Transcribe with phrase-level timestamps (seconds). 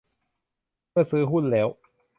[0.91, 1.67] เมื่อซื้อหุ้นแล้ว